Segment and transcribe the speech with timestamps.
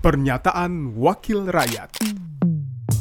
[0.00, 2.00] Pernyataan Wakil Rakyat.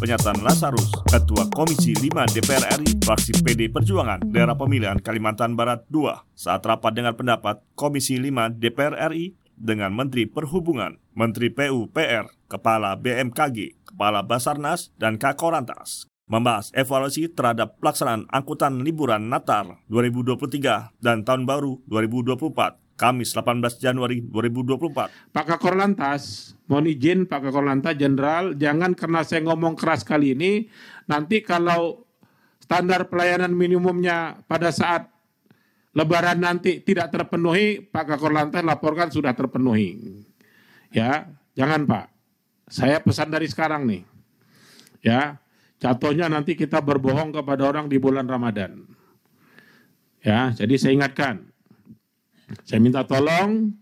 [0.04, 6.12] Pernyataan Lazarus, Ketua Komisi 5 DPR RI, fraksi PD Perjuangan, daerah pemilihan Kalimantan Barat II,
[6.36, 13.80] saat rapat dengan pendapat Komisi 5 DPR RI dengan Menteri Perhubungan, Menteri PUPR, Kepala BMKG,
[13.96, 21.80] Kepala Basarnas, dan Kakorantas membahas evaluasi terhadap pelaksanaan angkutan liburan Natal 2023 dan Tahun Baru
[21.88, 25.32] 2024 Kamis 18 Januari 2024.
[25.32, 30.36] Pak Kakor Lantas, mohon izin Pak Kakor Lantas Jenderal, jangan karena saya ngomong keras kali
[30.36, 30.68] ini,
[31.08, 32.04] nanti kalau
[32.60, 35.08] standar pelayanan minimumnya pada saat
[35.90, 39.98] Lebaran nanti tidak terpenuhi, Pak Kakor Lantas laporkan sudah terpenuhi.
[40.94, 42.06] Ya, jangan Pak.
[42.70, 44.06] Saya pesan dari sekarang nih.
[45.02, 45.42] Ya,
[45.82, 48.86] jatuhnya nanti kita berbohong kepada orang di bulan Ramadan.
[50.22, 51.49] Ya, jadi saya ingatkan,
[52.70, 53.74] saya minta tolong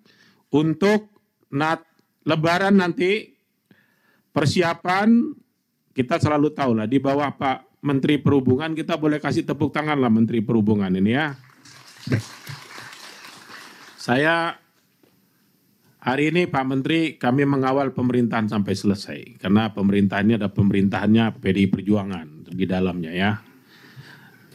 [0.47, 1.11] untuk
[1.51, 1.83] nat
[2.23, 3.35] lebaran nanti
[4.31, 5.35] persiapan
[5.91, 10.07] kita selalu tahu lah di bawah Pak Menteri Perhubungan kita boleh kasih tepuk tangan lah
[10.07, 11.35] Menteri Perhubungan ini ya.
[13.99, 14.55] Saya
[15.99, 22.47] hari ini Pak Menteri kami mengawal pemerintahan sampai selesai karena pemerintahannya ada pemerintahannya PDI Perjuangan
[22.55, 23.31] di dalamnya ya.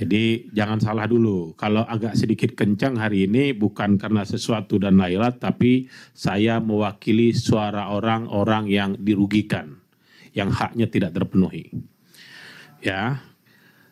[0.02, 5.22] Jadi jangan salah dulu, kalau agak sedikit kencang hari ini bukan karena sesuatu dan lain
[5.38, 9.78] tapi saya mewakili suara orang-orang yang dirugikan,
[10.34, 11.70] yang haknya tidak terpenuhi.
[12.82, 13.22] Ya,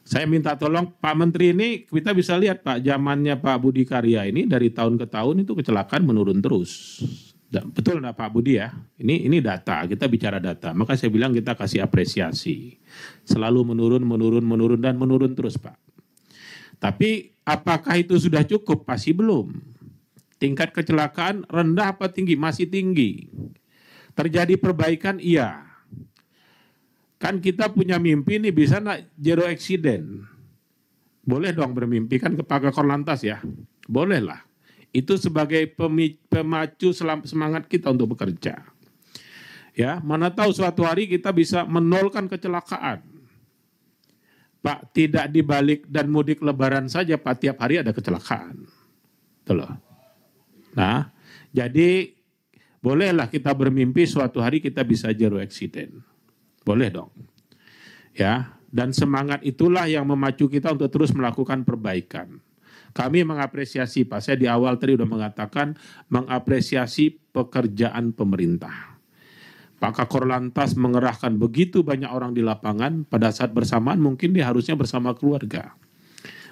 [0.03, 4.50] saya minta tolong Pak Menteri ini kita bisa lihat Pak zamannya Pak Budi Karya ini
[4.50, 6.98] dari tahun ke tahun itu kecelakaan menurun terus.
[7.50, 8.75] Betul enggak Pak Budi ya?
[8.98, 10.75] Ini ini data, kita bicara data.
[10.75, 12.78] Maka saya bilang kita kasih apresiasi.
[13.22, 15.78] Selalu menurun, menurun, menurun dan menurun terus Pak.
[16.80, 18.88] Tapi apakah itu sudah cukup?
[18.88, 19.52] Pasti belum.
[20.40, 22.32] Tingkat kecelakaan rendah apa tinggi?
[22.40, 23.28] Masih tinggi.
[24.16, 25.20] Terjadi perbaikan?
[25.20, 25.68] Iya.
[27.20, 30.24] Kan kita punya mimpi nih bisa nak zero accident.
[31.20, 33.44] Boleh dong bermimpi kan ke Pak Korlantas ya?
[33.84, 34.40] Boleh lah.
[34.88, 35.69] Itu sebagai
[36.32, 38.64] pemacu semangat kita untuk bekerja.
[39.76, 43.09] Ya, mana tahu suatu hari kita bisa menolkan kecelakaan
[44.60, 48.69] Pak tidak dibalik dan mudik lebaran saja Pak tiap hari ada kecelakaan.
[49.41, 49.72] Itu loh.
[50.76, 51.09] Nah,
[51.48, 52.12] jadi
[52.84, 56.04] bolehlah kita bermimpi suatu hari kita bisa zero accident.
[56.60, 57.09] Boleh dong.
[58.12, 62.37] Ya, dan semangat itulah yang memacu kita untuk terus melakukan perbaikan.
[62.91, 65.78] Kami mengapresiasi, Pak, saya di awal tadi sudah mengatakan
[66.10, 69.00] mengapresiasi pekerjaan pemerintah
[69.80, 74.76] Pak Kakor Lantas mengerahkan begitu banyak orang di lapangan pada saat bersamaan mungkin dia harusnya
[74.76, 75.72] bersama keluarga.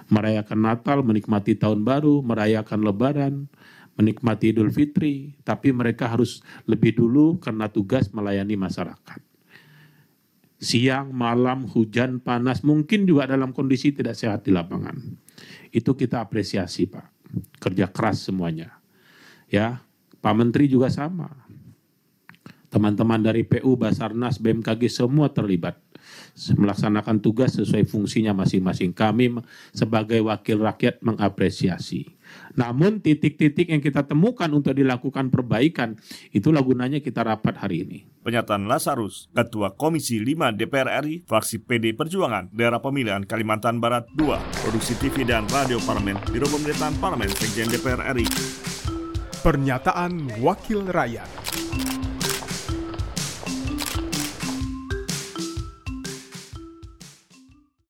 [0.09, 3.53] Merayakan Natal, menikmati Tahun Baru, merayakan Lebaran,
[4.01, 9.21] menikmati Idul Fitri, tapi mereka harus lebih dulu karena tugas melayani masyarakat.
[10.57, 14.97] Siang, malam, hujan, panas, mungkin juga dalam kondisi tidak sehat di lapangan.
[15.69, 17.29] Itu kita apresiasi, Pak.
[17.61, 18.81] Kerja keras semuanya.
[19.53, 19.85] Ya,
[20.25, 21.48] Pak Menteri juga sama
[22.69, 25.81] Teman-teman dari PU, Basarnas, BMKG semua terlibat
[26.55, 28.95] melaksanakan tugas sesuai fungsinya masing-masing.
[28.95, 29.43] Kami
[29.75, 32.15] sebagai wakil rakyat mengapresiasi.
[32.55, 35.97] Namun titik-titik yang kita temukan untuk dilakukan perbaikan,
[36.31, 37.99] itulah gunanya kita rapat hari ini.
[38.23, 44.69] Pernyataan Lazarus, Ketua Komisi 5 DPR RI, fraksi PD Perjuangan, daerah pemilihan Kalimantan Barat 2,
[44.69, 48.29] Produksi TV dan Radio Parlemen, Biro Pemerintahan Parlemen, Sekjen DPR RI.
[49.41, 51.31] Pernyataan Wakil Rakyat.